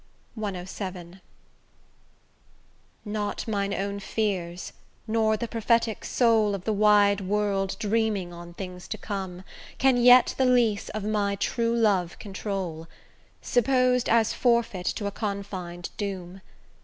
[0.35, 1.19] CVII
[3.05, 4.73] Not mine own fears,
[5.05, 9.43] nor the prophetic soul Of the wide world dreaming on things to come,
[9.77, 12.87] Can yet the lease of my true love control,
[13.43, 16.41] Supposed as forfeit to a confin'd doom.